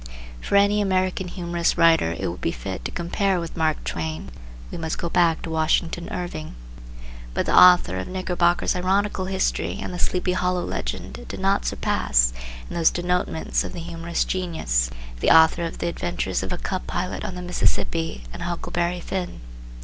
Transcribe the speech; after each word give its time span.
For 0.41 0.55
any 0.55 0.81
American 0.81 1.27
humorous 1.27 1.77
writer 1.77 2.15
it 2.17 2.27
would 2.29 2.41
be 2.41 2.51
fit 2.51 2.83
to 2.85 2.91
compare 2.91 3.39
with 3.39 3.55
Mark 3.55 3.83
Twain 3.83 4.31
we 4.71 4.77
must 4.79 4.97
go 4.97 5.09
back 5.09 5.43
to 5.43 5.51
Washington 5.51 6.09
Irving. 6.09 6.55
But 7.35 7.45
the 7.45 7.55
author 7.55 7.99
of 7.99 8.07
Knickerbocker's 8.07 8.75
ironical 8.75 9.25
history 9.25 9.77
and 9.79 9.93
the 9.93 9.99
Sleepy 9.99 10.31
Hollow 10.31 10.65
legend 10.65 11.25
did 11.27 11.39
not 11.39 11.67
surpass, 11.67 12.33
in 12.67 12.75
those 12.77 12.89
denotements 12.89 13.63
of 13.63 13.73
the 13.73 13.79
humorous 13.79 14.25
genius, 14.25 14.89
the 15.19 15.29
author 15.29 15.65
of 15.65 15.77
"The 15.77 15.89
Adventures 15.89 16.41
of 16.41 16.51
a 16.51 16.57
Cub 16.57 16.87
Pilot 16.87 17.23
on 17.23 17.35
the 17.35 17.43
Mississippi" 17.43 18.23
and 18.33 18.41
"Huckleberry 18.41 19.01
Finn." 19.01 19.39